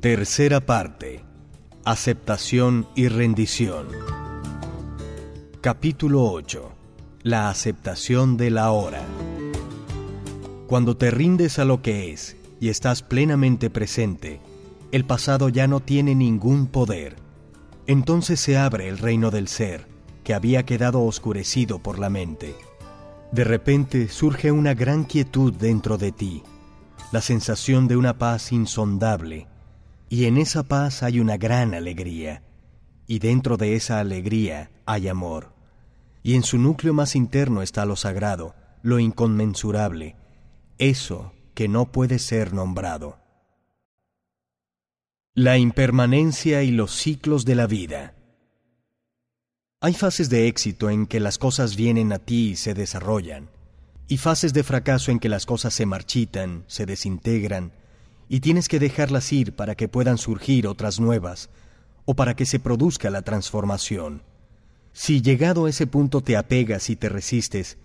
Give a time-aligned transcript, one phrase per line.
[0.00, 1.24] Tercera parte.
[1.84, 3.88] Aceptación y rendición.
[5.60, 6.72] Capítulo 8.
[7.24, 9.02] La aceptación de la hora.
[10.68, 14.40] Cuando te rindes a lo que es y estás plenamente presente,
[14.92, 17.16] el pasado ya no tiene ningún poder.
[17.88, 19.88] Entonces se abre el reino del ser,
[20.22, 22.54] que había quedado oscurecido por la mente.
[23.32, 26.44] De repente surge una gran quietud dentro de ti,
[27.10, 29.48] la sensación de una paz insondable
[30.08, 32.42] y en esa paz hay una gran alegría,
[33.06, 35.52] y dentro de esa alegría hay amor.
[36.22, 40.16] Y en su núcleo más interno está lo sagrado, lo inconmensurable,
[40.78, 43.18] eso que no puede ser nombrado.
[45.34, 48.14] La impermanencia y los ciclos de la vida.
[49.80, 53.50] Hay fases de éxito en que las cosas vienen a ti y se desarrollan,
[54.08, 57.72] y fases de fracaso en que las cosas se marchitan, se desintegran,
[58.28, 61.50] y tienes que dejarlas ir para que puedan surgir otras nuevas
[62.04, 64.22] o para que se produzca la transformación.
[64.92, 67.78] Si llegado a ese punto te apegas y te resistes,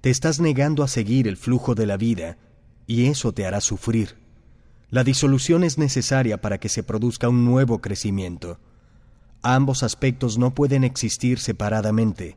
[0.00, 2.38] te estás negando a seguir el flujo de la vida
[2.86, 4.16] y eso te hará sufrir.
[4.90, 8.58] La disolución es necesaria para que se produzca un nuevo crecimiento.
[9.42, 12.36] Ambos aspectos no pueden existir separadamente.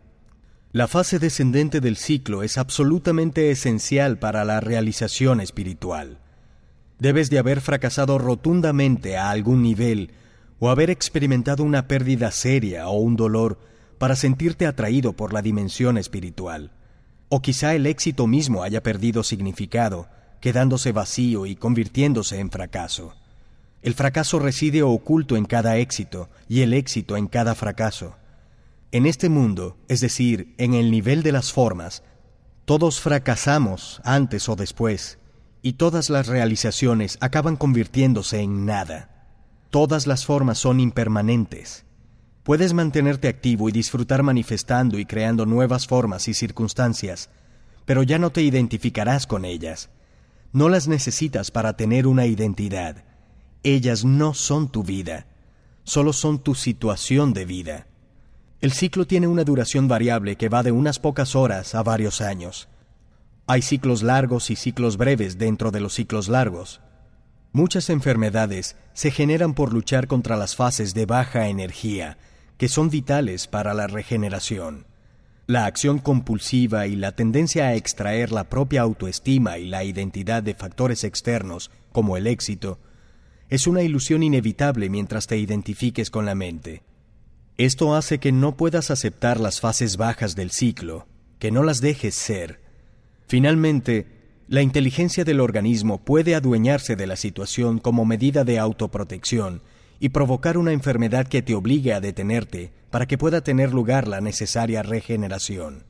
[0.72, 6.20] La fase descendente del ciclo es absolutamente esencial para la realización espiritual.
[7.04, 10.12] Debes de haber fracasado rotundamente a algún nivel
[10.60, 13.60] o haber experimentado una pérdida seria o un dolor
[13.98, 16.72] para sentirte atraído por la dimensión espiritual.
[17.28, 20.08] O quizá el éxito mismo haya perdido significado,
[20.40, 23.14] quedándose vacío y convirtiéndose en fracaso.
[23.82, 28.16] El fracaso reside oculto en cada éxito y el éxito en cada fracaso.
[28.94, 32.02] En este mundo, es decir, en el nivel de las formas,
[32.64, 35.20] todos fracasamos antes o después,
[35.64, 39.10] y todas las realizaciones acaban convirtiéndose en nada.
[39.72, 41.86] Todas las formas son impermanentes.
[42.44, 47.30] Puedes mantenerte activo y disfrutar manifestando y creando nuevas formas y circunstancias,
[47.86, 49.90] pero ya no te identificarás con ellas.
[50.52, 53.06] No las necesitas para tener una identidad.
[53.64, 55.28] Ellas no son tu vida,
[55.86, 57.88] solo son tu situación de vida.
[58.60, 62.68] El ciclo tiene una duración variable que va de unas pocas horas a varios años.
[63.46, 66.80] Hay ciclos largos y ciclos breves dentro de los ciclos largos.
[67.52, 72.18] Muchas enfermedades se generan por luchar contra las fases de baja energía,
[72.58, 74.88] que son vitales para la regeneración.
[75.46, 80.56] La acción compulsiva y la tendencia a extraer la propia autoestima y la identidad de
[80.56, 82.80] factores externos, como el éxito,
[83.50, 86.82] es una ilusión inevitable mientras te identifiques con la mente.
[87.58, 91.08] Esto hace que no puedas aceptar las fases bajas del ciclo,
[91.40, 92.63] que no las dejes ser,
[93.28, 94.08] Finalmente,
[94.48, 99.62] la inteligencia del organismo puede adueñarse de la situación como medida de autoprotección
[100.00, 104.22] y provocar una enfermedad que te obligue a detenerte para que pueda tener lugar la
[104.22, 105.86] necesaria regeneración.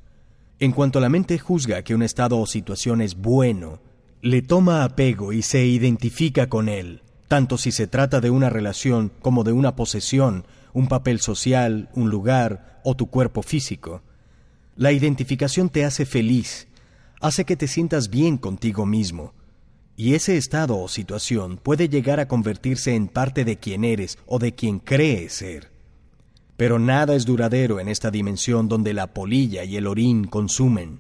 [0.60, 3.82] En cuanto la mente juzga que un estado o situación es bueno,
[4.22, 9.12] le toma apego y se identifica con él, tanto si se trata de una relación
[9.22, 14.04] como de una posesión, un papel social, un lugar o tu cuerpo físico.
[14.76, 16.68] La identificación te hace feliz
[17.24, 19.34] hace que te sientas bien contigo mismo,
[19.96, 24.40] y ese estado o situación puede llegar a convertirse en parte de quien eres o
[24.40, 25.72] de quien crees ser.
[26.58, 31.00] Pero nada es duradero en esta dimensión donde la polilla y el orín consumen.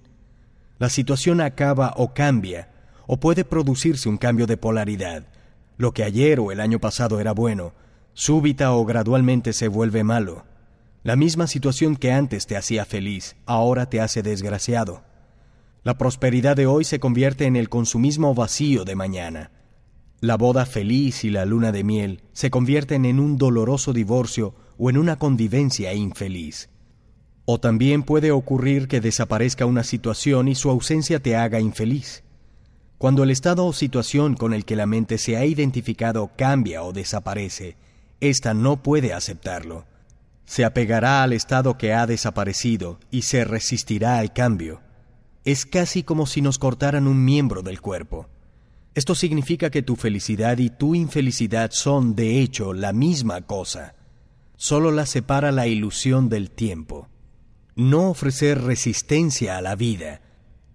[0.80, 2.70] La situación acaba o cambia,
[3.06, 5.28] o puede producirse un cambio de polaridad.
[5.76, 7.74] Lo que ayer o el año pasado era bueno,
[8.14, 10.46] súbita o gradualmente se vuelve malo.
[11.04, 15.04] La misma situación que antes te hacía feliz, ahora te hace desgraciado.
[15.84, 19.52] La prosperidad de hoy se convierte en el consumismo vacío de mañana.
[20.22, 24.90] La boda feliz y la luna de miel se convierten en un doloroso divorcio o
[24.90, 26.70] en una convivencia infeliz.
[27.44, 32.24] O también puede ocurrir que desaparezca una situación y su ausencia te haga infeliz.
[32.98, 36.94] Cuando el estado o situación con el que la mente se ha identificado cambia o
[36.94, 37.76] desaparece,
[38.22, 39.86] ésta no puede aceptarlo.
[40.46, 44.80] Se apegará al estado que ha desaparecido y se resistirá al cambio
[45.46, 48.28] es casi como si nos cortaran un miembro del cuerpo.
[48.96, 53.96] Esto significa que tu felicidad y tu infelicidad son, de hecho, la misma cosa.
[54.56, 57.10] Solo la separa la ilusión del tiempo.
[57.76, 60.22] No ofrecer resistencia a la vida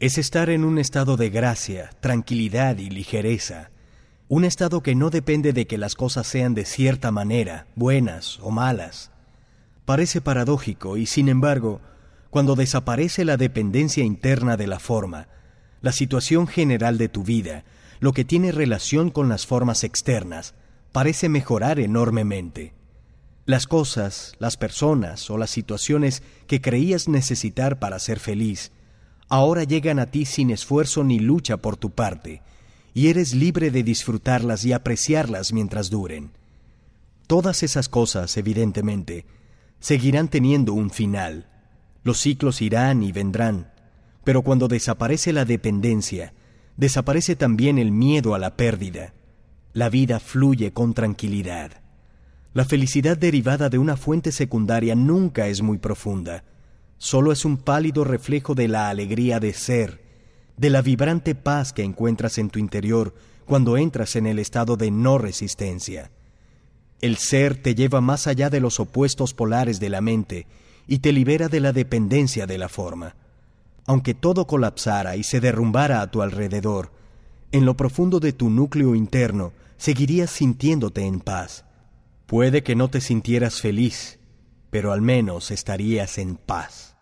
[0.00, 3.70] es estar en un estado de gracia, tranquilidad y ligereza,
[4.28, 8.50] un estado que no depende de que las cosas sean de cierta manera, buenas o
[8.50, 9.10] malas.
[9.84, 11.80] Parece paradójico y, sin embargo,
[12.30, 15.28] cuando desaparece la dependencia interna de la forma,
[15.80, 17.64] la situación general de tu vida,
[18.00, 20.54] lo que tiene relación con las formas externas,
[20.92, 22.74] parece mejorar enormemente.
[23.46, 28.72] Las cosas, las personas o las situaciones que creías necesitar para ser feliz,
[29.28, 32.42] ahora llegan a ti sin esfuerzo ni lucha por tu parte,
[32.94, 36.32] y eres libre de disfrutarlas y apreciarlas mientras duren.
[37.26, 39.24] Todas esas cosas, evidentemente,
[39.80, 41.46] seguirán teniendo un final.
[42.08, 43.70] Los ciclos irán y vendrán,
[44.24, 46.32] pero cuando desaparece la dependencia,
[46.78, 49.12] desaparece también el miedo a la pérdida.
[49.74, 51.82] La vida fluye con tranquilidad.
[52.54, 56.44] La felicidad derivada de una fuente secundaria nunca es muy profunda,
[56.96, 60.00] solo es un pálido reflejo de la alegría de ser,
[60.56, 63.14] de la vibrante paz que encuentras en tu interior
[63.44, 66.10] cuando entras en el estado de no resistencia.
[67.02, 70.46] El ser te lleva más allá de los opuestos polares de la mente
[70.88, 73.14] y te libera de la dependencia de la forma.
[73.86, 76.90] Aunque todo colapsara y se derrumbara a tu alrededor,
[77.52, 81.64] en lo profundo de tu núcleo interno seguirías sintiéndote en paz.
[82.26, 84.18] Puede que no te sintieras feliz,
[84.70, 86.96] pero al menos estarías en paz.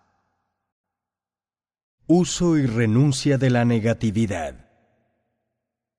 [2.07, 4.67] Uso y renuncia de la negatividad.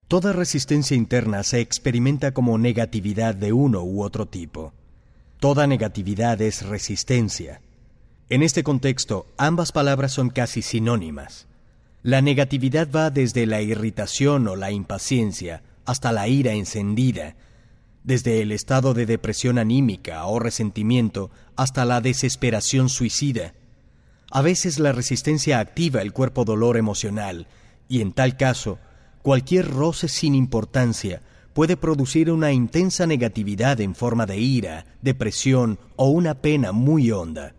[0.08, 4.74] Toda resistencia interna se experimenta como negatividad de uno u otro tipo.
[5.40, 7.62] Toda negatividad es resistencia.
[8.30, 11.48] En este contexto, ambas palabras son casi sinónimas.
[12.04, 17.38] La negatividad va desde la irritación o la impaciencia hasta la ira encendida,
[18.04, 23.54] desde el estado de depresión anímica o resentimiento hasta la desesperación suicida.
[24.30, 27.48] A veces la resistencia activa el cuerpo dolor emocional
[27.88, 28.78] y en tal caso
[29.22, 31.22] cualquier roce sin importancia
[31.54, 37.54] puede producir una intensa negatividad en forma de ira, depresión o una pena muy honda.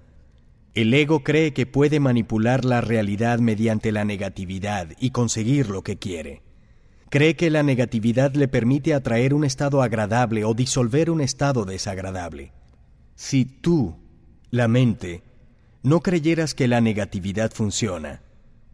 [0.78, 5.98] El ego cree que puede manipular la realidad mediante la negatividad y conseguir lo que
[5.98, 6.40] quiere.
[7.10, 12.52] Cree que la negatividad le permite atraer un estado agradable o disolver un estado desagradable.
[13.16, 13.96] Si tú,
[14.52, 15.24] la mente,
[15.82, 18.22] no creyeras que la negatividad funciona,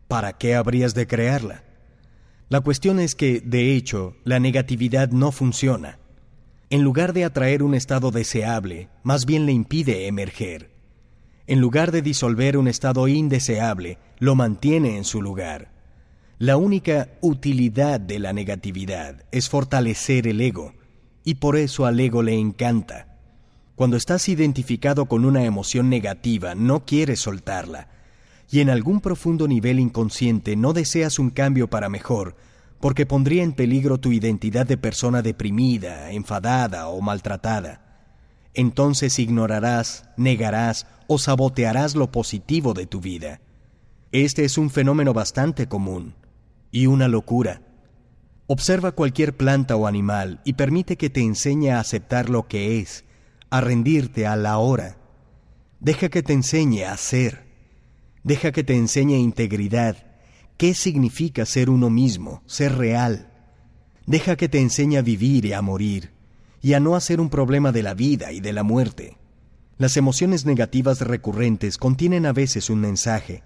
[0.07, 1.65] ¿para qué habrías de crearla?
[2.51, 5.99] La cuestión es que, de hecho, la negatividad no funciona.
[6.69, 10.74] En lugar de atraer un estado deseable, más bien le impide emerger.
[11.47, 15.73] En lugar de disolver un estado indeseable, lo mantiene en su lugar.
[16.39, 20.73] La única utilidad de la negatividad es fortalecer el ego,
[21.23, 23.19] y por eso al ego le encanta.
[23.75, 27.89] Cuando estás identificado con una emoción negativa, no quieres soltarla,
[28.51, 32.37] y en algún profundo nivel inconsciente no deseas un cambio para mejor,
[32.81, 37.84] porque pondría en peligro tu identidad de persona deprimida, enfadada o maltratada.
[38.55, 43.41] Entonces ignorarás, negarás o sabotearás lo positivo de tu vida.
[44.13, 46.15] Este es un fenómeno bastante común
[46.71, 47.63] y una locura.
[48.47, 53.05] Observa cualquier planta o animal y permite que te enseñe a aceptar lo que es,
[53.51, 54.99] a rendirte a la hora.
[55.81, 57.45] Deja que te enseñe a ser.
[58.23, 59.97] Deja que te enseñe integridad,
[60.57, 63.31] qué significa ser uno mismo, ser real.
[64.07, 66.14] Deja que te enseñe a vivir y a morir,
[66.65, 69.19] y a no hacer un problema de la vida y de la muerte.
[69.77, 73.43] Las emociones negativas recurrentes contienen a veces un mensaje,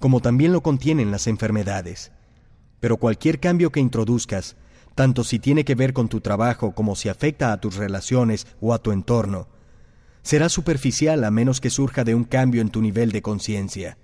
[0.00, 2.10] como también lo contienen las enfermedades.
[2.80, 4.56] Pero cualquier cambio que introduzcas,
[4.96, 8.74] tanto si tiene que ver con tu trabajo como si afecta a tus relaciones o
[8.74, 9.46] a tu entorno,
[10.22, 13.96] será superficial a menos que surja de un cambio en tu nivel de conciencia.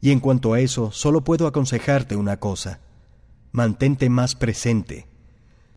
[0.00, 2.78] Y en cuanto a eso, solo puedo aconsejarte una cosa.
[3.50, 5.08] Mantente más presente.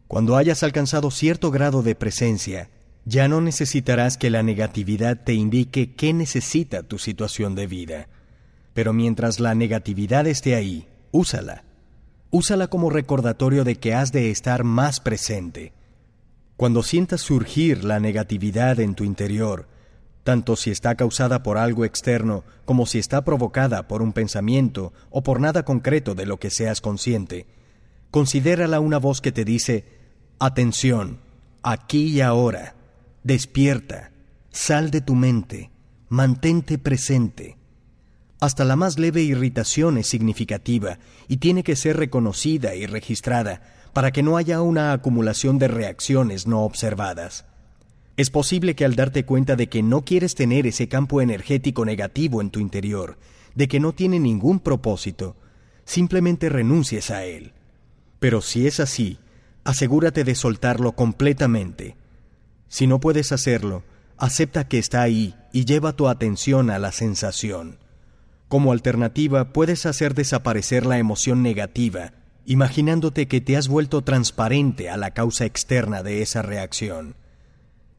[0.09, 2.71] Cuando hayas alcanzado cierto grado de presencia,
[3.05, 8.07] ya no necesitarás que la negatividad te indique qué necesita tu situación de vida.
[8.73, 11.63] Pero mientras la negatividad esté ahí, úsala.
[12.31, 15.73] Úsala como recordatorio de que has de estar más presente.
[16.57, 19.67] Cuando sientas surgir la negatividad en tu interior,
[20.23, 25.21] tanto si está causada por algo externo como si está provocada por un pensamiento o
[25.21, 27.45] por nada concreto de lo que seas consciente.
[28.09, 29.98] Considérala una voz que te dice,
[30.39, 31.19] atención,
[31.63, 32.75] aquí y ahora,
[33.23, 34.11] despierta,
[34.49, 35.69] sal de tu mente,
[36.07, 37.57] mantente presente.
[38.39, 44.11] Hasta la más leve irritación es significativa y tiene que ser reconocida y registrada para
[44.11, 47.45] que no haya una acumulación de reacciones no observadas.
[48.15, 52.41] Es posible que al darte cuenta de que no quieres tener ese campo energético negativo
[52.41, 53.17] en tu interior,
[53.55, 55.35] de que no tiene ningún propósito,
[55.83, 57.53] simplemente renuncies a él.
[58.19, 59.19] Pero si es así,
[59.63, 61.95] asegúrate de soltarlo completamente.
[62.67, 63.83] Si no puedes hacerlo,
[64.17, 67.77] acepta que está ahí y lleva tu atención a la sensación.
[68.47, 72.13] Como alternativa, puedes hacer desaparecer la emoción negativa
[72.49, 77.15] imaginándote que te has vuelto transparente a la causa externa de esa reacción.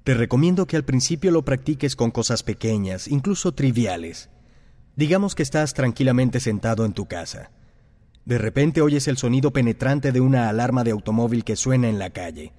[0.03, 4.29] Te recomiendo que al principio lo practiques con cosas pequeñas, incluso triviales.
[4.97, 7.53] Digamos que estás tranquilamente sentado en tu casa.
[8.25, 12.11] De repente oyes el sonido penetrante de una alarma de automóvil que suena en la
[12.11, 12.53] calle.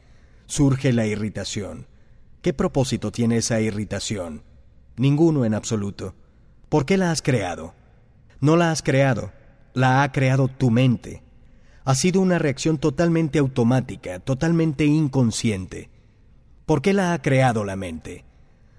[0.48, 1.88] Surge la irritación.
[2.42, 4.44] ¿Qué propósito tiene esa irritación?
[4.98, 6.16] Ninguno en absoluto.
[6.70, 7.74] ¿Por qué la has creado?
[8.40, 9.32] No la has creado,
[9.74, 11.22] la ha creado tu mente.
[11.84, 15.90] Ha sido una reacción totalmente automática, totalmente inconsciente.
[16.66, 18.26] ¿Por qué la ha creado la mente?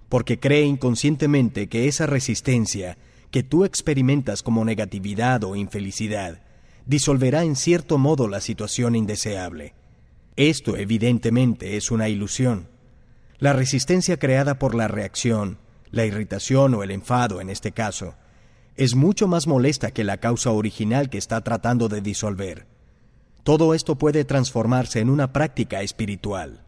[0.08, 2.98] Porque cree inconscientemente que esa resistencia
[3.30, 6.42] que tú experimentas como negatividad o infelicidad
[6.86, 9.74] disolverá en cierto modo la situación indeseable.
[10.36, 12.68] Esto evidentemente es una ilusión.
[13.38, 15.58] La resistencia creada por la reacción,
[15.90, 18.14] la irritación o el enfado en este caso,
[18.76, 22.66] es mucho más molesta que la causa original que está tratando de disolver.
[23.42, 26.64] Todo esto puede transformarse en una práctica espiritual.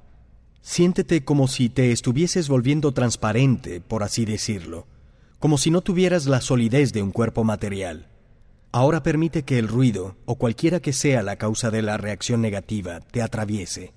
[0.60, 4.86] Siéntete como si te estuvieses volviendo transparente, por así decirlo,
[5.38, 8.08] como si no tuvieras la solidez de un cuerpo material.
[8.76, 12.98] Ahora permite que el ruido, o cualquiera que sea la causa de la reacción negativa,
[12.98, 13.92] te atraviese.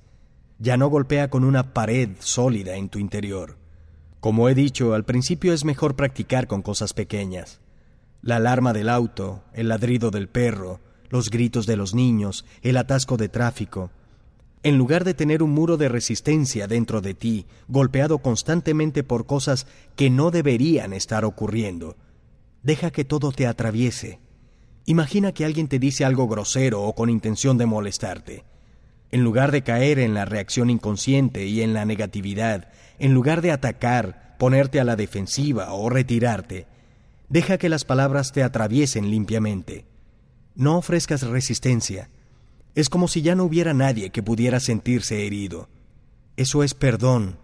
[0.59, 3.57] Ya no golpea con una pared sólida en tu interior.
[4.19, 7.59] Como he dicho, al principio es mejor practicar con cosas pequeñas.
[8.21, 10.79] La alarma del auto, el ladrido del perro,
[11.09, 13.89] los gritos de los niños, el atasco de tráfico.
[14.61, 19.65] En lugar de tener un muro de resistencia dentro de ti, golpeado constantemente por cosas
[19.95, 21.95] que no deberían estar ocurriendo,
[22.61, 24.19] deja que todo te atraviese.
[24.89, 28.45] Imagina que alguien te dice algo grosero o con intención de molestarte.
[29.11, 33.51] En lugar de caer en la reacción inconsciente y en la negatividad, en lugar de
[33.51, 36.67] atacar, ponerte a la defensiva o retirarte,
[37.27, 39.85] deja que las palabras te atraviesen limpiamente.
[40.55, 42.09] No ofrezcas resistencia.
[42.73, 45.67] Es como si ya no hubiera nadie que pudiera sentirse herido.
[46.37, 47.39] Eso es perdón.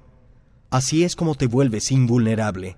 [0.70, 2.78] Así es como te vuelves invulnerable.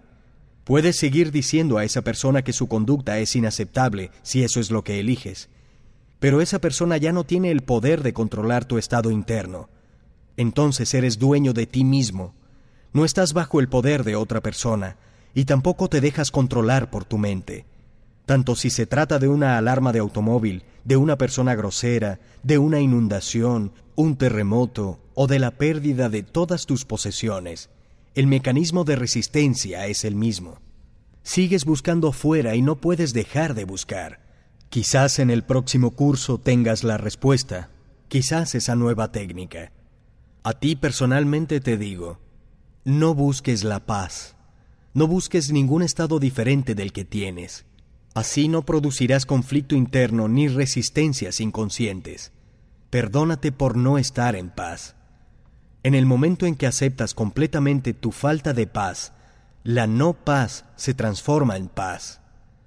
[0.65, 4.83] Puedes seguir diciendo a esa persona que su conducta es inaceptable si eso es lo
[4.83, 5.47] que eliges,
[6.19, 9.69] pero esa persona ya no tiene el poder de controlar tu estado interno.
[10.37, 12.33] Entonces eres dueño de ti mismo.
[12.93, 14.97] No estás bajo el poder de otra persona,
[15.35, 17.67] y tampoco te dejas controlar por tu mente.
[18.25, 22.79] Tanto si se trata de una alarma de automóvil, de una persona grosera, de una
[22.79, 27.69] inundación, un terremoto o de la pérdida de todas tus posesiones,
[28.15, 30.59] el mecanismo de resistencia es el mismo.
[31.21, 34.21] Sigues buscando fuera y no puedes dejar de buscar.
[34.69, 37.69] Quizás en el próximo curso tengas la respuesta,
[38.07, 39.73] quizás esa nueva técnica.
[40.43, 42.19] A ti personalmente te digo,
[42.85, 44.35] no busques la paz,
[44.93, 47.65] no busques ningún estado diferente del que tienes.
[48.13, 52.31] Así no producirás conflicto interno ni resistencias inconscientes.
[52.89, 54.95] Perdónate por no estar en paz.
[55.85, 59.13] En el momento en que aceptas completamente tu falta de paz,
[59.63, 62.21] la no paz se transforma en paz.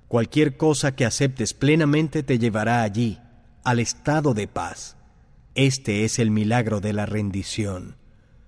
[0.07, 3.19] Cualquier cosa que aceptes plenamente te llevará allí,
[3.65, 4.97] al estado de paz.
[5.57, 7.97] Este es el milagro de la rendición.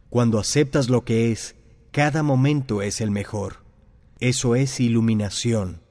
[0.08, 1.56] Cuando aceptas lo que es,
[1.90, 3.64] cada momento es el mejor.
[4.20, 5.82] Eso es iluminación.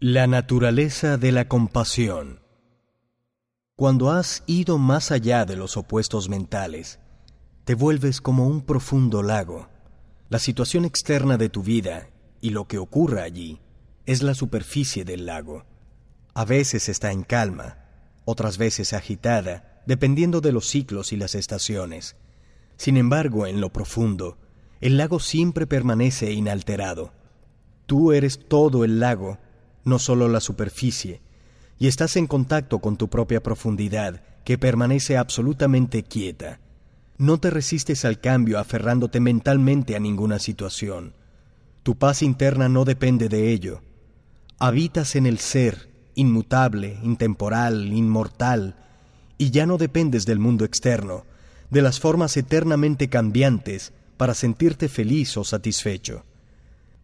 [0.00, 2.40] La naturaleza de la compasión.
[3.78, 6.98] Cuando has ido más allá de los opuestos mentales,
[7.64, 9.68] te vuelves como un profundo lago.
[10.30, 13.60] La situación externa de tu vida y lo que ocurra allí
[14.04, 15.64] es la superficie del lago.
[16.34, 17.78] A veces está en calma,
[18.24, 22.16] otras veces agitada, dependiendo de los ciclos y las estaciones.
[22.78, 24.38] Sin embargo, en lo profundo,
[24.80, 27.12] el lago siempre permanece inalterado.
[27.86, 29.38] Tú eres todo el lago,
[29.84, 31.22] no solo la superficie,
[31.78, 36.60] y estás en contacto con tu propia profundidad, que permanece absolutamente quieta.
[37.18, 41.14] No te resistes al cambio aferrándote mentalmente a ninguna situación.
[41.82, 43.82] Tu paz interna no depende de ello.
[44.58, 48.76] Habitas en el ser, inmutable, intemporal, inmortal,
[49.36, 51.24] y ya no dependes del mundo externo,
[51.70, 56.24] de las formas eternamente cambiantes, para sentirte feliz o satisfecho.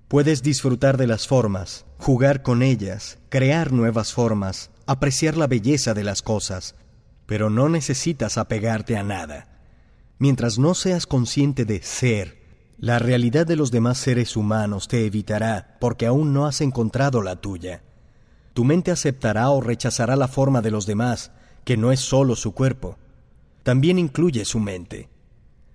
[0.09, 6.05] Puedes disfrutar de las formas, jugar con ellas, crear nuevas formas, apreciar la belleza de
[6.05, 6.75] las cosas,
[7.27, 9.49] pero no necesitas apegarte a nada.
[10.19, 12.45] Mientras no seas consciente de ser,
[12.77, 17.37] la realidad de los demás seres humanos te evitará porque aún no has encontrado la
[17.37, 17.83] tuya.
[18.53, 21.33] Tu mente aceptará o rechazará la forma de los demás,
[21.65, 22.99] que no es solo su cuerpo.
[23.63, 25.09] También incluye su mente.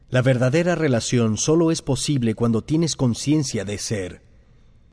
[0.10, 4.22] La verdadera relación solo es posible cuando tienes conciencia de ser.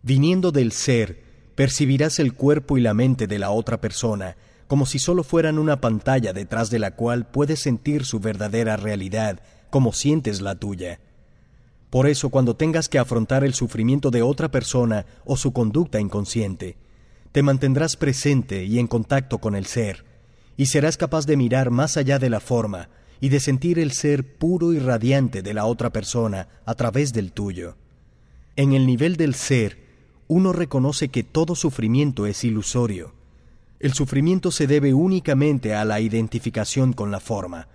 [0.02, 1.22] Viniendo del ser,
[1.54, 5.80] percibirás el cuerpo y la mente de la otra persona como si solo fueran una
[5.80, 11.00] pantalla detrás de la cual puedes sentir su verdadera realidad, como sientes la tuya.
[11.90, 16.76] Por eso, cuando tengas que afrontar el sufrimiento de otra persona o su conducta inconsciente,
[17.32, 20.04] te mantendrás presente y en contacto con el ser,
[20.56, 22.88] y serás capaz de mirar más allá de la forma
[23.20, 27.32] y de sentir el ser puro y radiante de la otra persona a través del
[27.32, 27.76] tuyo.
[28.56, 29.78] En el nivel del ser,
[30.28, 33.14] uno reconoce que todo sufrimiento es ilusorio.
[33.78, 37.68] El sufrimiento se debe únicamente a la identificación con la forma.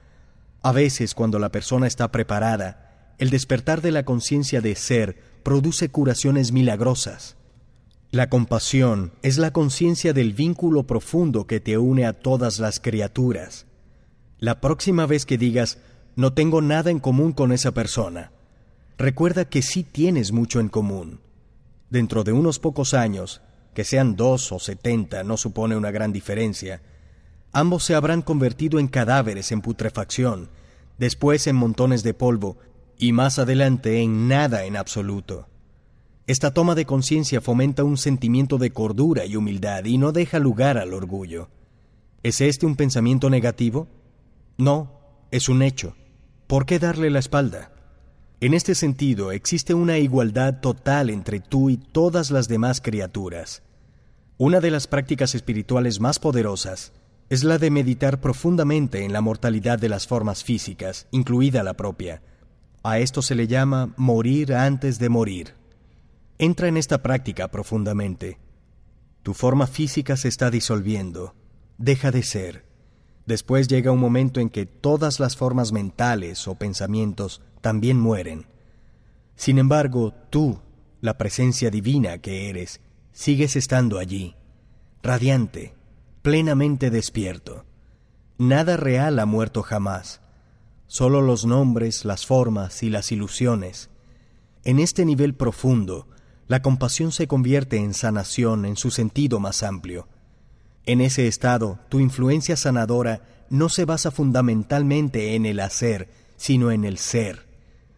[0.64, 5.90] A veces, cuando la persona está preparada, el despertar de la conciencia de ser produce
[5.90, 7.38] curaciones milagrosas.
[8.10, 13.68] La compasión es la conciencia del vínculo profundo que te une a todas las criaturas.
[14.42, 15.78] La próxima vez que digas,
[16.16, 18.32] no tengo nada en común con esa persona,
[18.98, 21.20] recuerda que sí tienes mucho en común.
[21.92, 23.44] Dentro de unos pocos años,
[23.76, 26.82] que sean dos o setenta no supone una gran diferencia,
[27.52, 30.50] ambos se habrán convertido en cadáveres en putrefacción,
[30.98, 32.58] después en montones de polvo
[32.98, 35.50] y más adelante en nada en absoluto.
[36.26, 40.80] Esta toma de conciencia fomenta un sentimiento de cordura y humildad y no deja lugar
[40.80, 41.50] al orgullo.
[42.24, 44.01] ¿Es este un pensamiento negativo?
[44.62, 44.92] No,
[45.32, 45.96] es un hecho.
[46.46, 47.72] ¿Por qué darle la espalda?
[48.42, 53.64] En este sentido, existe una igualdad total entre tú y todas las demás criaturas.
[54.38, 56.94] Una de las prácticas espirituales más poderosas
[57.28, 62.22] es la de meditar profundamente en la mortalidad de las formas físicas, incluida la propia.
[62.84, 65.56] A esto se le llama morir antes de morir.
[66.38, 68.38] Entra en esta práctica profundamente.
[69.24, 71.34] Tu forma física se está disolviendo,
[71.80, 72.71] deja de ser
[73.26, 78.48] Después llega un momento en que todas las formas mentales o pensamientos también mueren.
[79.36, 80.60] Sin embargo, tú,
[81.02, 84.36] la presencia divina que eres, sigues estando allí,
[85.04, 85.76] radiante,
[86.22, 87.66] plenamente despierto.
[88.38, 90.22] Nada real ha muerto jamás,
[90.88, 93.90] solo los nombres, las formas y las ilusiones.
[94.64, 96.08] En este nivel profundo,
[96.48, 100.08] la compasión se convierte en sanación en su sentido más amplio.
[100.86, 106.86] En ese estado, tu influencia sanadora no se basa fundamentalmente en el hacer, sino en
[106.86, 107.46] el ser.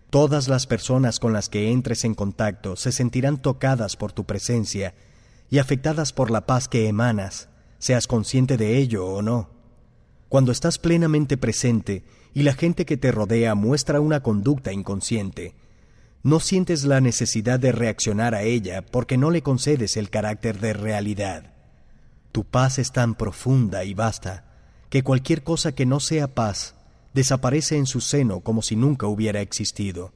[0.10, 4.94] Todas las personas con las que entres en contacto se sentirán tocadas por tu presencia
[5.50, 9.50] y afectadas por la paz que emanas, seas consciente de ello o no.
[10.30, 15.56] Cuando estás plenamente presente y la gente que te rodea muestra una conducta inconsciente,
[16.22, 20.74] no sientes la necesidad de reaccionar a ella porque no le concedes el carácter de
[20.74, 21.54] realidad.
[22.34, 24.44] Tu paz es tan profunda y vasta
[24.90, 26.76] que cualquier cosa que no sea paz
[27.14, 30.12] desaparece en su seno como si nunca hubiera existido.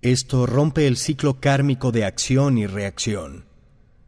[0.00, 3.44] Esto rompe el ciclo kármico de acción y reacción.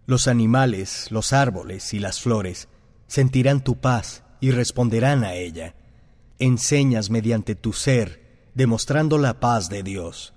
[0.06, 2.68] Los animales, los árboles y las flores
[3.06, 5.74] sentirán tu paz y responderán a ella.
[6.38, 10.32] Enseñas mediante tu ser, demostrando la paz de Dios.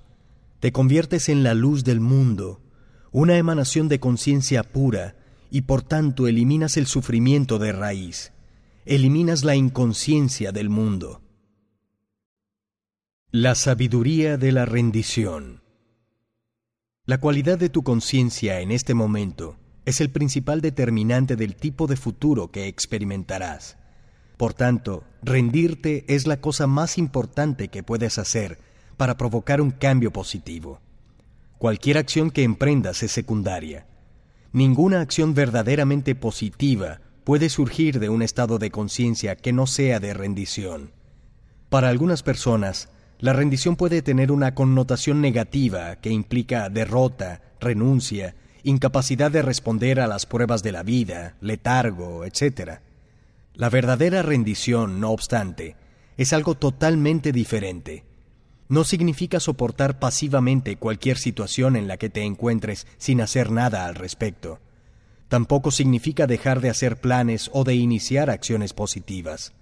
[0.59, 2.59] Te conviertes en la luz del mundo,
[3.13, 5.15] una emanación de conciencia pura,
[5.53, 8.33] y por tanto eliminas el sufrimiento de raíz,
[8.85, 11.21] eliminas la inconsciencia del mundo.
[13.29, 15.61] La sabiduría de la rendición.
[17.05, 21.97] La cualidad de tu conciencia en este momento es el principal determinante del tipo de
[21.97, 23.77] futuro que experimentarás.
[24.37, 28.57] Por tanto, rendirte es la cosa más importante que puedes hacer
[28.97, 30.81] para provocar un cambio positivo.
[31.59, 33.85] Cualquier acción que emprendas es secundaria
[34.53, 40.13] Ninguna acción verdaderamente positiva puede surgir de un estado de conciencia que no sea de
[40.13, 40.91] rendición.
[41.69, 49.31] Para algunas personas, la rendición puede tener una connotación negativa que implica derrota, renuncia, incapacidad
[49.31, 52.79] de responder a las pruebas de la vida, letargo, etc.
[53.55, 55.75] La verdadera rendición, no obstante,
[56.15, 58.03] es algo totalmente diferente
[58.69, 63.95] no significa soportar pasivamente cualquier situación en la que te encuentres sin hacer nada al
[63.95, 64.59] respecto.
[65.27, 69.53] Tampoco significa dejar de hacer planes o de iniciar acciones positivas.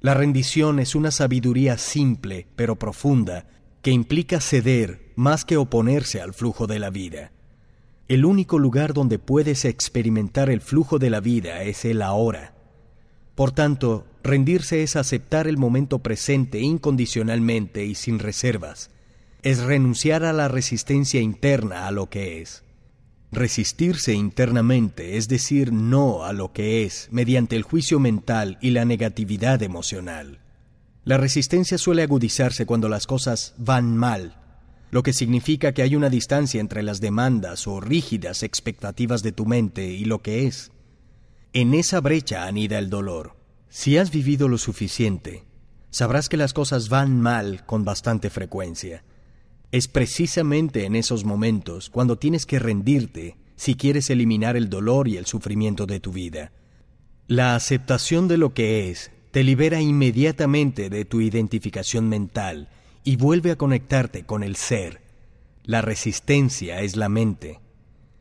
[0.00, 3.46] La rendición es una sabiduría simple pero profunda
[3.82, 7.32] que implica ceder más que oponerse al flujo de la vida.
[8.08, 12.54] El único lugar donde puedes experimentar el flujo de la vida es el ahora.
[13.34, 18.90] Por tanto, rendirse es aceptar el momento presente incondicionalmente y sin reservas.
[19.42, 22.62] Es renunciar a la resistencia interna a lo que es.
[23.32, 28.84] Resistirse internamente es decir no a lo que es mediante el juicio mental y la
[28.84, 30.40] negatividad emocional.
[31.04, 34.36] La resistencia suele agudizarse cuando las cosas van mal,
[34.92, 39.46] lo que significa que hay una distancia entre las demandas o rígidas expectativas de tu
[39.46, 40.70] mente y lo que es.
[41.54, 43.41] En esa brecha anida el dolor.
[43.74, 45.44] Si has vivido lo suficiente,
[45.88, 49.02] sabrás que las cosas van mal con bastante frecuencia.
[49.70, 55.16] Es precisamente en esos momentos cuando tienes que rendirte si quieres eliminar el dolor y
[55.16, 56.52] el sufrimiento de tu vida.
[57.28, 62.68] La aceptación de lo que es te libera inmediatamente de tu identificación mental
[63.04, 65.00] y vuelve a conectarte con el ser.
[65.64, 67.60] La resistencia es la mente.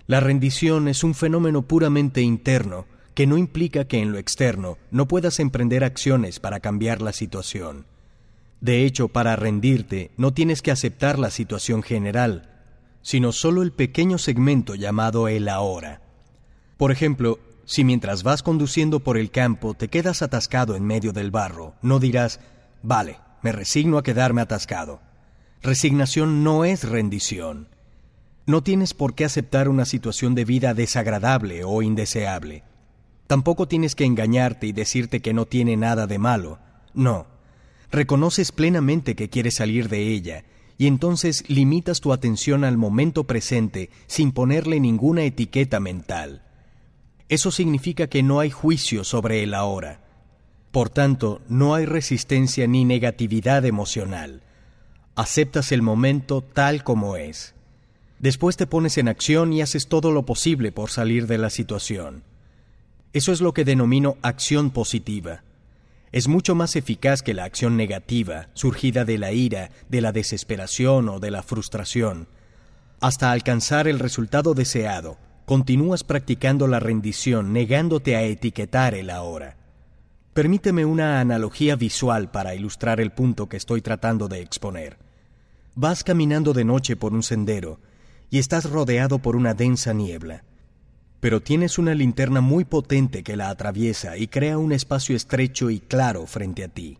[0.07, 5.07] La rendición es un fenómeno puramente interno que no implica que en lo externo no
[5.07, 7.85] puedas emprender acciones para cambiar la situación.
[8.61, 12.49] De hecho, para rendirte no tienes que aceptar la situación general,
[13.01, 16.01] sino solo el pequeño segmento llamado el ahora.
[16.77, 21.31] Por ejemplo, si mientras vas conduciendo por el campo te quedas atascado en medio del
[21.31, 22.39] barro, no dirás,
[22.83, 25.01] vale, me resigno a quedarme atascado.
[25.61, 27.69] Resignación no es rendición.
[28.45, 32.63] No tienes por qué aceptar una situación de vida desagradable o indeseable.
[33.31, 36.59] Tampoco tienes que engañarte y decirte que no tiene nada de malo.
[36.93, 37.27] No.
[37.89, 40.43] Reconoces plenamente que quieres salir de ella
[40.77, 46.43] y entonces limitas tu atención al momento presente sin ponerle ninguna etiqueta mental.
[47.29, 50.01] Eso significa que no hay juicio sobre el ahora.
[50.71, 54.43] Por tanto, no hay resistencia ni negatividad emocional.
[55.15, 57.55] Aceptas el momento tal como es.
[58.19, 62.29] Después te pones en acción y haces todo lo posible por salir de la situación.
[63.13, 65.43] Eso es lo que denomino acción positiva.
[66.13, 71.09] Es mucho más eficaz que la acción negativa, surgida de la ira, de la desesperación
[71.09, 72.27] o de la frustración.
[73.01, 79.57] Hasta alcanzar el resultado deseado, continúas practicando la rendición negándote a etiquetar el ahora.
[80.33, 84.97] Permíteme una analogía visual para ilustrar el punto que estoy tratando de exponer.
[85.75, 87.81] Vas caminando de noche por un sendero
[88.29, 90.45] y estás rodeado por una densa niebla,
[91.21, 95.79] pero tienes una linterna muy potente que la atraviesa y crea un espacio estrecho y
[95.79, 96.97] claro frente a ti.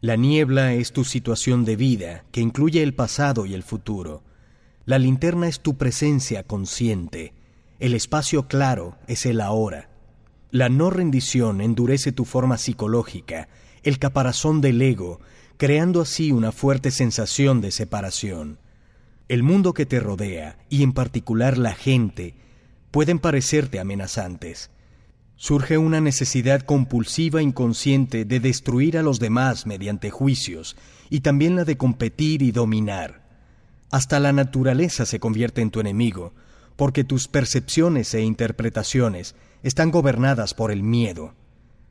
[0.00, 4.22] La niebla es tu situación de vida, que incluye el pasado y el futuro.
[4.86, 7.34] La linterna es tu presencia consciente,
[7.80, 9.90] el espacio claro es el ahora.
[10.50, 13.48] La no rendición endurece tu forma psicológica,
[13.82, 15.20] el caparazón del ego,
[15.58, 18.58] creando así una fuerte sensación de separación.
[19.28, 22.34] El mundo que te rodea, y en particular la gente,
[22.90, 24.70] pueden parecerte amenazantes.
[25.36, 30.76] Surge una necesidad compulsiva inconsciente de destruir a los demás mediante juicios,
[31.08, 33.22] y también la de competir y dominar.
[33.90, 36.32] Hasta la naturaleza se convierte en tu enemigo,
[36.76, 41.34] porque tus percepciones e interpretaciones están gobernadas por el miedo.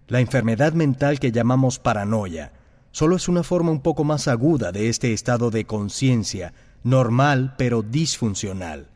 [0.07, 2.53] La enfermedad mental que llamamos paranoia
[2.91, 7.83] solo es una forma un poco más aguda de este estado de conciencia, normal pero
[7.83, 8.89] disfuncional.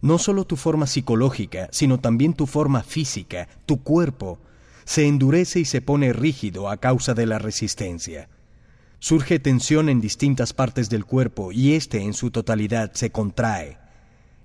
[0.00, 4.38] No solo tu forma psicológica, sino también tu forma física, tu cuerpo,
[4.84, 8.28] se endurece y se pone rígido a causa de la resistencia.
[8.98, 13.78] Surge tensión en distintas partes del cuerpo y éste en su totalidad se contrae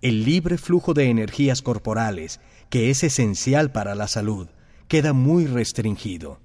[0.06, 2.40] el libre flujo de energías corporales,
[2.70, 4.48] que es esencial para la salud,
[4.88, 6.40] queda muy restringido.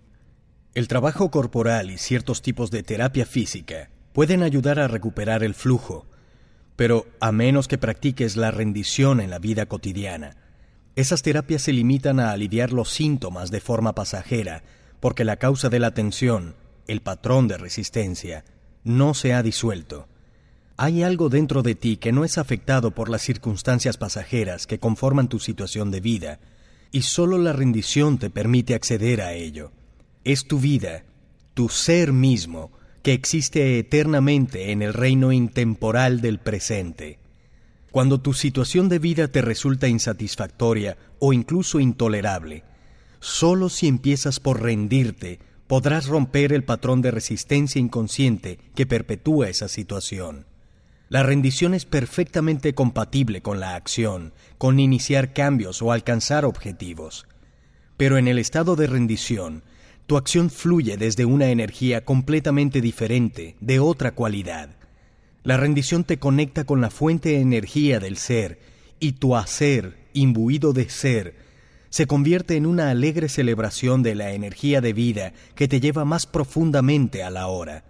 [0.73, 6.07] El trabajo corporal y ciertos tipos de terapia física pueden ayudar a recuperar el flujo,
[6.81, 10.38] pero a menos que practiques la rendición en la vida cotidiana,
[10.97, 14.62] esas terapias se limitan a aliviar los síntomas de forma pasajera,
[14.99, 16.55] porque la causa de la tensión,
[16.87, 18.47] el patrón de resistencia,
[18.83, 20.09] no se ha disuelto.
[20.79, 25.29] Hay algo dentro de ti que no es afectado por las circunstancias pasajeras que conforman
[25.29, 26.40] tu situación de vida,
[26.93, 29.71] y solo la rendición te permite acceder a ello.
[30.25, 31.05] Es tu vida,
[31.53, 37.19] tu ser mismo, que existe eternamente en el reino intemporal del presente.
[37.91, 42.63] Cuando tu situación de vida te resulta insatisfactoria o incluso intolerable,
[43.19, 49.69] solo si empiezas por rendirte podrás romper el patrón de resistencia inconsciente que perpetúa esa
[49.69, 50.47] situación.
[51.09, 57.27] La rendición es perfectamente compatible con la acción, con iniciar cambios o alcanzar objetivos.
[57.97, 59.63] Pero en el estado de rendición,
[60.11, 64.70] tu acción fluye desde una energía completamente diferente, de otra cualidad.
[65.44, 68.59] La rendición te conecta con la fuente de energía del ser
[68.99, 71.37] y tu hacer, imbuido de ser,
[71.90, 76.27] se convierte en una alegre celebración de la energía de vida que te lleva más
[76.27, 77.85] profundamente a la hora.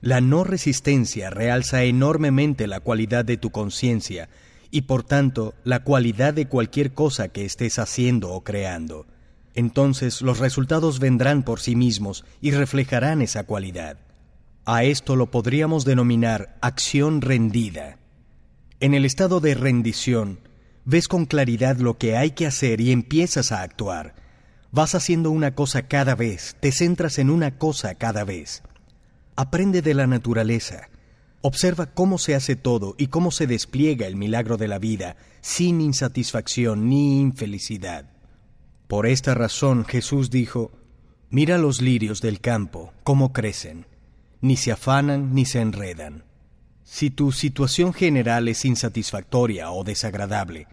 [0.00, 4.28] La no resistencia realza enormemente la cualidad de tu conciencia
[4.70, 9.08] y por tanto la cualidad de cualquier cosa que estés haciendo o creando.
[9.54, 13.98] Entonces los resultados vendrán por sí mismos y reflejarán esa cualidad.
[14.64, 17.98] A esto lo podríamos denominar acción rendida.
[18.78, 20.40] En el estado de rendición,
[20.84, 24.14] ves con claridad lo que hay que hacer y empiezas a actuar.
[24.70, 28.62] Vas haciendo una cosa cada vez, te centras en una cosa cada vez.
[29.34, 30.88] Aprende de la naturaleza.
[31.42, 35.80] Observa cómo se hace todo y cómo se despliega el milagro de la vida sin
[35.80, 38.09] insatisfacción ni infelicidad.
[38.90, 40.72] Por esta razón Jesús dijo,
[41.30, 43.86] Mira los lirios del campo, cómo crecen,
[44.40, 46.24] ni se afanan ni se enredan.
[46.82, 50.66] Si tu situación general es insatisfactoria o desagradable,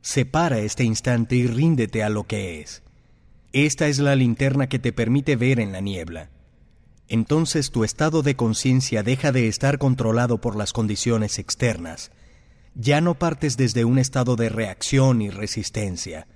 [0.00, 2.84] separa este instante y ríndete a lo que es.
[3.52, 6.30] Esta es la linterna que te permite ver en la niebla.
[7.08, 12.12] Entonces tu estado de conciencia deja de estar controlado por las condiciones externas.
[12.76, 16.28] Ya no partes desde un estado de reacción y resistencia.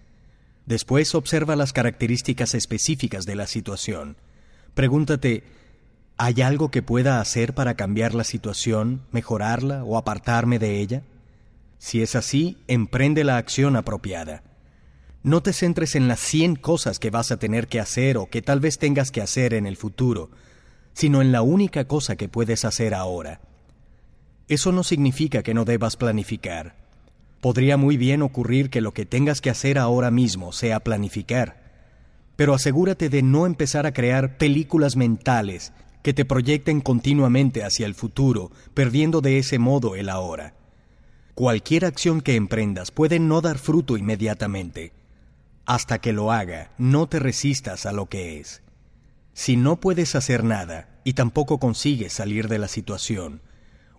[0.66, 4.16] Después observa las características específicas de la situación.
[4.74, 5.44] Pregúntate,
[6.16, 11.03] ¿hay algo que pueda hacer para cambiar la situación, mejorarla o apartarme de ella?
[11.79, 14.42] Si es así, emprende la acción apropiada.
[15.22, 18.42] No te centres en las cien cosas que vas a tener que hacer o que
[18.42, 20.31] tal vez tengas que hacer en el futuro,
[20.94, 23.40] sino en la única cosa que puedes hacer ahora.
[24.48, 26.83] Eso no significa que no debas planificar.
[27.44, 31.61] Podría muy bien ocurrir que lo que tengas que hacer ahora mismo sea planificar,
[32.37, 37.94] pero asegúrate de no empezar a crear películas mentales que te proyecten continuamente hacia el
[37.94, 40.54] futuro, perdiendo de ese modo el ahora.
[41.35, 44.94] Cualquier acción que emprendas puede no dar fruto inmediatamente,
[45.66, 48.62] hasta que lo haga, no te resistas a lo que es.
[49.35, 53.42] Si no puedes hacer nada y tampoco consigues salir de la situación,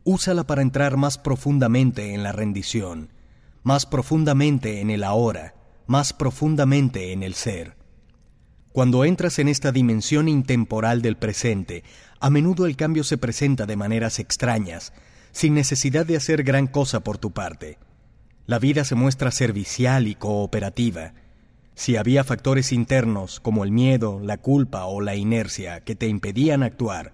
[0.03, 3.13] úsala para entrar más profundamente en la rendición,
[3.65, 5.55] más profundamente en el ahora,
[5.87, 7.75] más profundamente en el ser.
[8.71, 11.83] Cuando entras en esta dimensión intemporal del presente,
[12.19, 14.93] a menudo el cambio se presenta de maneras extrañas,
[15.31, 17.79] sin necesidad de hacer gran cosa por tu parte.
[18.45, 21.15] La vida se muestra servicial y cooperativa,
[21.73, 26.61] si había factores internos como el miedo, la culpa o la inercia que te impedían
[26.61, 27.13] actuar,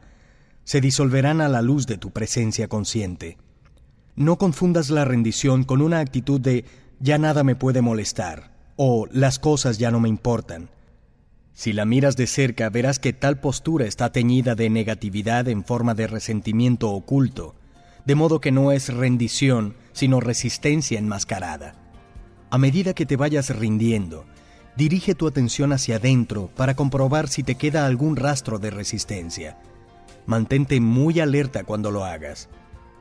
[0.65, 3.37] se disolverán a la luz de tu presencia consciente.
[4.15, 6.65] No confundas la rendición con una actitud de
[6.99, 10.69] ya nada me puede molestar o las cosas ya no me importan.
[11.53, 15.93] Si la miras de cerca verás que tal postura está teñida de negatividad en forma
[15.93, 17.55] de resentimiento oculto,
[18.05, 21.75] de modo que no es rendición, sino resistencia enmascarada.
[22.49, 24.25] A medida que te vayas rindiendo,
[24.75, 29.57] dirige tu atención hacia adentro para comprobar si te queda algún rastro de resistencia.
[30.25, 32.49] Mantente muy alerta cuando lo hagas.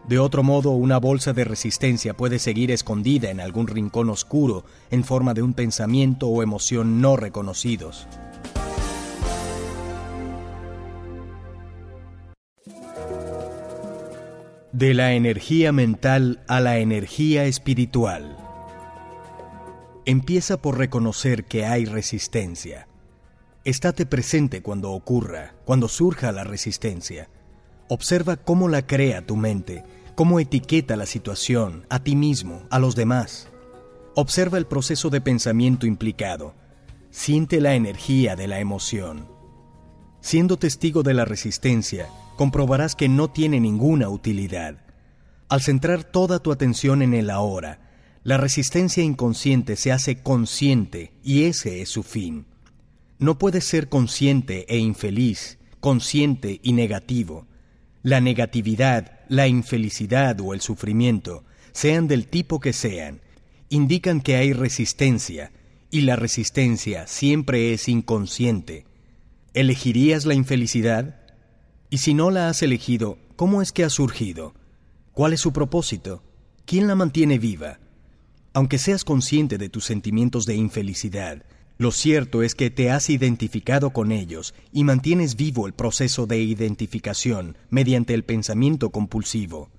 [0.09, 5.05] De otro modo, una bolsa de resistencia puede seguir escondida en algún rincón oscuro en
[5.05, 8.09] forma de un pensamiento o emoción no reconocidos.
[14.73, 18.37] De la energía mental a la energía espiritual.
[20.07, 22.89] Empieza por reconocer que hay resistencia.
[23.65, 27.29] Estate presente cuando ocurra, cuando surja la resistencia.
[27.93, 29.83] Observa cómo la crea tu mente,
[30.15, 33.49] cómo etiqueta la situación, a ti mismo, a los demás.
[34.15, 36.55] Observa el proceso de pensamiento implicado.
[37.11, 39.27] Siente la energía de la emoción.
[40.21, 44.77] Siendo testigo de la resistencia, comprobarás que no tiene ninguna utilidad.
[45.49, 47.81] Al centrar toda tu atención en el ahora,
[48.23, 52.47] la resistencia inconsciente se hace consciente y ese es su fin.
[53.19, 57.50] No puedes ser consciente e infeliz, consciente y negativo.
[58.03, 63.21] La negatividad, la infelicidad o el sufrimiento, sean del tipo que sean,
[63.69, 65.53] indican que hay resistencia,
[65.91, 68.87] y la resistencia siempre es inconsciente.
[69.53, 71.21] ¿Elegirías la infelicidad?
[71.91, 74.55] Y si no la has elegido, ¿cómo es que ha surgido?
[75.13, 76.23] ¿Cuál es su propósito?
[76.65, 77.81] ¿Quién la mantiene viva?
[78.53, 81.45] Aunque seas consciente de tus sentimientos de infelicidad,
[81.81, 86.39] lo cierto es que te has identificado con ellos y mantienes vivo el proceso de
[86.39, 89.71] identificación mediante el pensamiento compulsivo.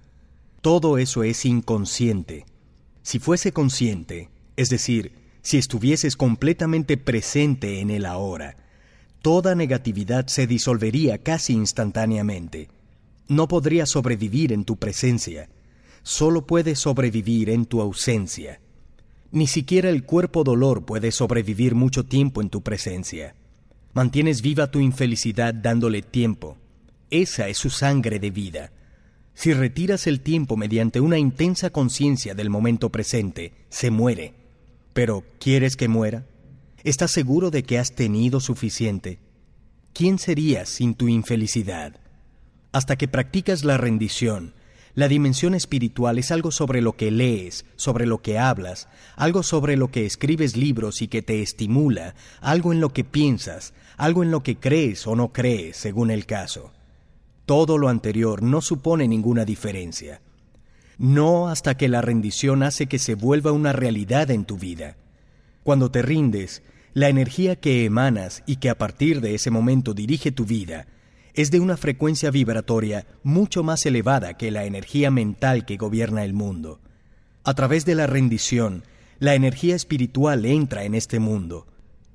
[0.62, 2.48] Todo eso es inconsciente.
[3.04, 5.12] Si fuese consciente, es decir,
[5.44, 8.58] si estuvieses completamente presente en el ahora,
[9.22, 12.70] toda negatividad se disolvería casi instantáneamente.
[13.28, 15.50] No podría sobrevivir en tu presencia,
[16.02, 18.60] solo puede sobrevivir en tu ausencia.
[19.32, 23.34] Ni siquiera el cuerpo dolor puede sobrevivir mucho tiempo en tu presencia.
[23.94, 26.58] Mantienes viva tu infelicidad dándole tiempo.
[27.10, 28.72] Esa es su sangre de vida.
[29.34, 34.34] Si retiras el tiempo mediante una intensa conciencia del momento presente, se muere.
[34.94, 36.26] Pero, ¿quieres que muera?
[36.84, 39.20] ¿Estás seguro de que has tenido suficiente?
[39.94, 41.96] ¿Quién serías sin tu infelicidad?
[42.74, 44.54] Hasta que practicas la rendición,
[44.94, 49.78] La dimensión espiritual es algo sobre lo que lees, sobre lo que hablas, algo sobre
[49.78, 54.32] lo que escribes libros y que te estimula, algo en lo que piensas, algo en
[54.32, 56.72] lo que crees o no crees, según el caso.
[57.46, 60.22] Todo lo anterior no supone ninguna diferencia.
[60.98, 64.98] No hasta que la rendición hace que se vuelva una realidad en tu vida.
[65.64, 70.32] Cuando te rindes, la energía que emanas y que a partir de ese momento dirige
[70.32, 70.88] tu vida,
[71.34, 76.34] es de una frecuencia vibratoria mucho más elevada que la energía mental que gobierna el
[76.34, 76.80] mundo.
[77.44, 78.84] A través de la rendición,
[79.20, 81.68] la energía espiritual entra en este mundo.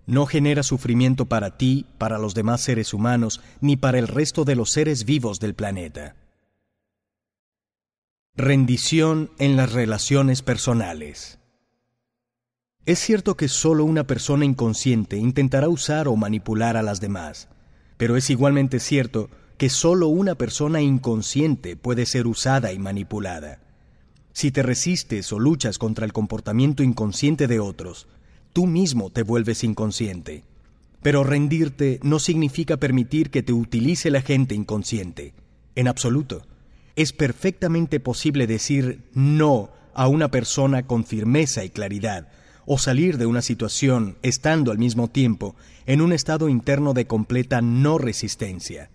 [0.06, 4.54] No genera sufrimiento para ti, para los demás seres humanos, ni para el resto de
[4.54, 6.14] los seres vivos del planeta.
[8.36, 11.38] Rendición en las relaciones personales.
[12.84, 17.48] Es cierto que solo una persona inconsciente intentará usar o manipular a las demás.
[17.96, 23.60] Pero es igualmente cierto que solo una persona inconsciente puede ser usada y manipulada.
[24.32, 28.06] Si te resistes o luchas contra el comportamiento inconsciente de otros,
[28.52, 30.44] tú mismo te vuelves inconsciente.
[31.02, 35.32] Pero rendirte no significa permitir que te utilice la gente inconsciente.
[35.74, 36.42] En absoluto.
[36.96, 42.28] Es perfectamente posible decir no a una persona con firmeza y claridad,
[42.66, 45.54] o salir de una situación estando al mismo tiempo
[45.86, 48.90] en un estado interno de completa no resistencia.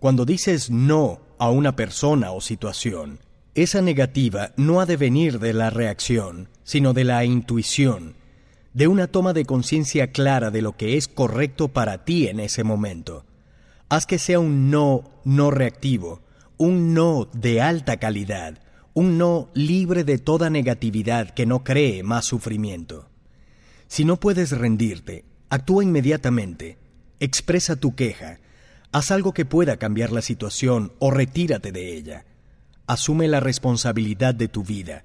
[0.00, 3.20] Cuando dices no a una persona o situación,
[3.54, 8.14] esa negativa no ha de venir de la reacción, sino de la intuición,
[8.74, 12.64] de una toma de conciencia clara de lo que es correcto para ti en ese
[12.64, 13.24] momento.
[13.88, 16.20] Haz que sea un no no reactivo,
[16.58, 18.58] un no de alta calidad,
[18.96, 23.10] un no libre de toda negatividad que no cree más sufrimiento.
[23.88, 26.78] Si no puedes rendirte, actúa inmediatamente,
[27.20, 28.40] expresa tu queja,
[28.92, 32.24] haz algo que pueda cambiar la situación o retírate de ella.
[32.86, 35.04] Asume la responsabilidad de tu vida.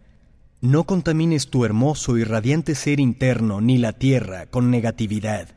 [0.61, 5.49] No contamines tu hermoso y radiante ser interno ni la tierra con negatividad.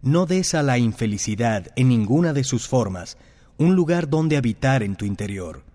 [0.00, 3.18] No des a la infelicidad en ninguna de sus formas
[3.58, 5.73] un lugar donde habitar en tu interior.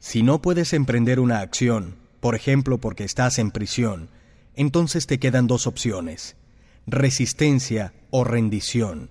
[0.00, 4.08] Si no puedes emprender una acción, por ejemplo porque estás en prisión,
[4.54, 6.36] entonces te quedan dos opciones,
[6.86, 9.10] resistencia o rendición.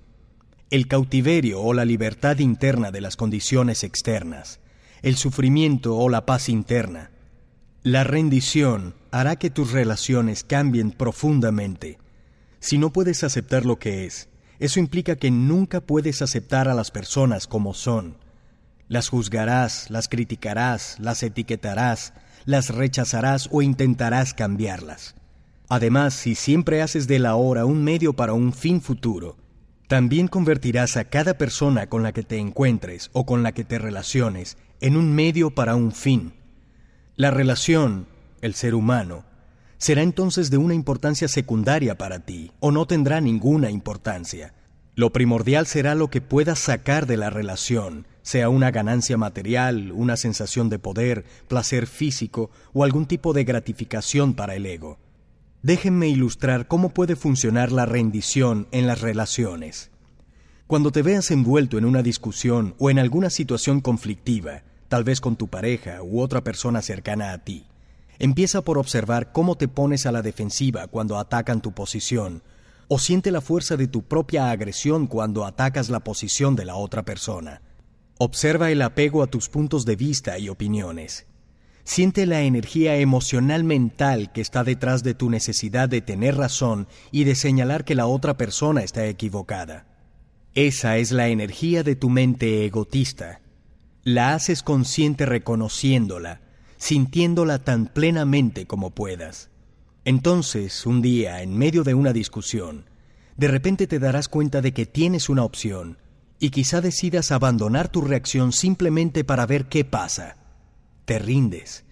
[0.72, 4.62] El cautiverio o la libertad interna de las condiciones externas,
[5.04, 7.12] el sufrimiento o la paz interna.
[7.84, 12.00] La rendición hará que tus relaciones cambien profundamente.
[12.60, 16.90] Si no puedes aceptar lo que es, eso implica que nunca puedes aceptar a las
[16.90, 18.18] personas como son,
[18.90, 22.14] las juzgarás, las criticarás, las etiquetarás,
[22.46, 25.16] las rechazarás o intentarás cambiarlas.
[25.70, 29.38] Además, si siempre haces de la hora un medio para un fin futuro,
[29.88, 33.78] también convertirás a cada persona con la que te encuentres o con la que te
[33.78, 36.34] relaciones en un medio para un fin.
[37.16, 38.08] La relación,
[38.42, 39.24] el ser humano,
[39.78, 44.54] será entonces de una importancia secundaria para ti o no tendrá ninguna importancia.
[44.96, 50.16] Lo primordial será lo que puedas sacar de la relación, sea una ganancia material, una
[50.16, 55.00] sensación de poder, placer físico o algún tipo de gratificación para el ego.
[55.64, 59.90] Déjenme ilustrar cómo puede funcionar la rendición en las relaciones.
[60.68, 65.36] Cuando te veas envuelto en una discusión o en alguna situación conflictiva, tal vez con
[65.36, 67.66] tu pareja u otra persona cercana a ti,
[68.20, 72.44] empieza por observar cómo te pones a la defensiva cuando atacan tu posición,
[72.90, 77.02] o siente la fuerza de tu propia agresión cuando atacas la posición de la otra
[77.04, 77.64] persona.
[78.22, 81.26] Observa el apego a tus puntos de vista y opiniones.
[81.86, 87.24] Siente la energía emocional mental que está detrás de tu necesidad de tener razón y
[87.24, 89.88] de señalar que la otra persona está equivocada.
[90.54, 93.40] Esa es la energía de tu mente egotista.
[94.04, 96.42] La haces consciente reconociéndola,
[96.76, 99.50] sintiéndola tan plenamente como puedas.
[100.04, 102.84] Entonces, un día, en medio de una discusión,
[103.38, 106.00] de repente te darás cuenta de que tienes una opción,
[106.40, 110.38] y quizá decidas abandonar tu reacción simplemente para ver qué pasa.
[111.06, 111.84] Te rindes.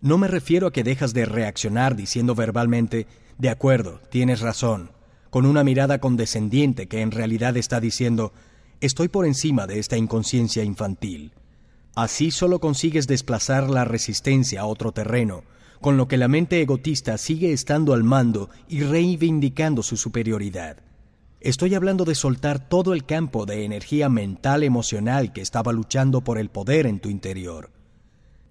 [0.00, 3.06] No me refiero a que dejas de reaccionar diciendo verbalmente,
[3.38, 4.90] de acuerdo, tienes razón,
[5.30, 8.32] con una mirada condescendiente que en realidad está diciendo,
[8.80, 11.32] estoy por encima de esta inconsciencia infantil.
[11.94, 15.44] Así solo consigues desplazar la resistencia a otro terreno,
[15.80, 20.78] con lo que la mente egotista sigue estando al mando y reivindicando su superioridad.
[21.46, 26.38] Estoy hablando de soltar todo el campo de energía mental emocional que estaba luchando por
[26.38, 27.70] el poder en tu interior.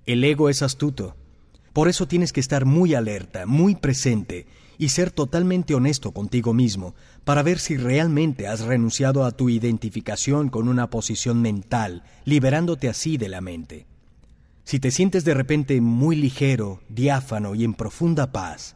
[0.05, 1.17] El ego es astuto.
[1.73, 6.95] Por eso tienes que estar muy alerta, muy presente y ser totalmente honesto contigo mismo
[7.25, 13.17] para ver si realmente has renunciado a tu identificación con una posición mental, liberándote así
[13.17, 13.87] de la mente.
[14.63, 18.74] Si te sientes de repente muy ligero, diáfano y en profunda paz,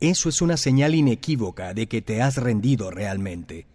[0.00, 3.66] eso es una señal inequívoca de que te has rendido realmente.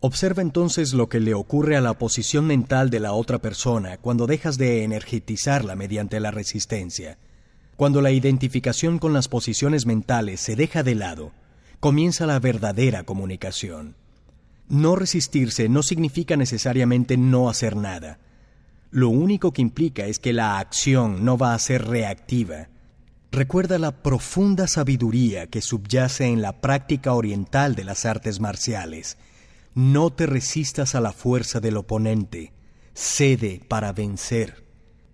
[0.00, 4.26] Observa entonces lo que le ocurre a la posición mental de la otra persona cuando
[4.26, 7.18] dejas de energetizarla mediante la resistencia.
[7.76, 11.30] Cuando la identificación con las posiciones mentales se deja de lado,
[11.78, 13.94] comienza la verdadera comunicación.
[14.68, 18.18] No resistirse no significa necesariamente no hacer nada.
[18.90, 22.68] Lo único que implica es que la acción no va a ser reactiva.
[23.32, 29.16] Recuerda la profunda sabiduría que subyace en la práctica oriental de las artes marciales.
[29.74, 32.52] No te resistas a la fuerza del oponente.
[32.92, 34.66] Cede para vencer.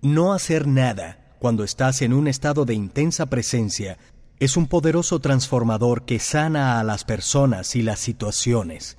[0.02, 3.98] No hacer nada cuando estás en un estado de intensa presencia
[4.40, 8.98] es un poderoso transformador que sana a las personas y las situaciones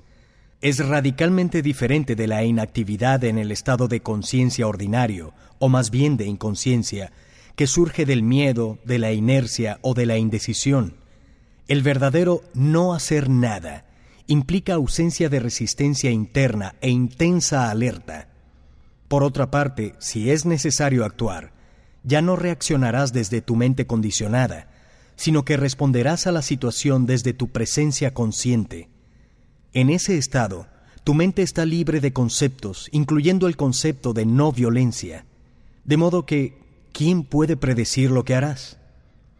[0.60, 6.18] es radicalmente diferente de la inactividad en el estado de conciencia ordinario, o más bien
[6.18, 7.12] de inconsciencia,
[7.60, 10.94] que surge del miedo, de la inercia o de la indecisión.
[11.68, 13.84] El verdadero no hacer nada
[14.26, 18.30] implica ausencia de resistencia interna e intensa alerta.
[19.08, 21.52] Por otra parte, si es necesario actuar,
[22.02, 24.70] ya no reaccionarás desde tu mente condicionada,
[25.14, 28.88] sino que responderás a la situación desde tu presencia consciente.
[29.74, 30.66] En ese estado,
[31.04, 35.26] tu mente está libre de conceptos, incluyendo el concepto de no violencia.
[35.84, 36.59] De modo que,
[37.00, 38.76] ¿quién puede predecir lo que harás?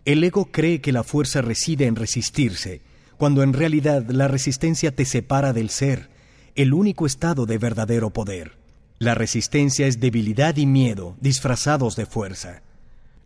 [0.06, 2.80] El ego cree que la fuerza reside en resistirse,
[3.18, 6.08] cuando en realidad la resistencia te separa del ser,
[6.54, 8.52] el único estado de verdadero poder.
[8.98, 12.62] La resistencia es debilidad y miedo disfrazados de fuerza.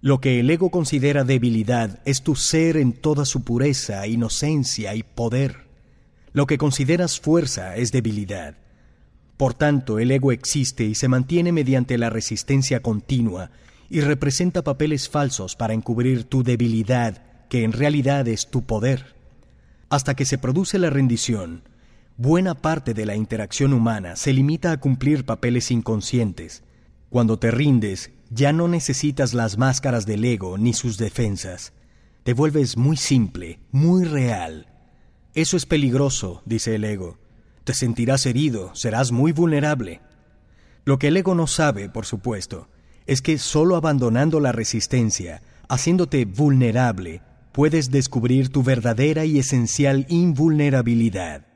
[0.01, 5.05] Lo que el ego considera debilidad es tu ser en toda su pureza, inocencia y
[5.05, 5.69] poder.
[6.33, 8.57] Lo que consideras fuerza es debilidad.
[9.37, 13.53] Por tanto, el ego existe y se mantiene mediante la resistencia continua
[13.95, 19.15] y representa papeles falsos para encubrir tu debilidad, que en realidad es tu poder.
[19.89, 21.63] Hasta que se produce la rendición,
[22.17, 26.65] buena parte de la interacción humana se limita a cumplir papeles inconscientes.
[27.09, 31.73] Cuando te rindes, ya no necesitas las máscaras del ego ni sus defensas.
[32.25, 34.67] Te vuelves muy simple, muy real,
[35.35, 37.17] eso es peligroso, dice el ego.
[37.63, 40.01] Te sentirás herido, serás muy vulnerable.
[40.85, 42.69] Lo que el ego no sabe, por supuesto,
[43.07, 51.54] es que solo abandonando la resistencia, haciéndote vulnerable, puedes descubrir tu verdadera y esencial invulnerabilidad.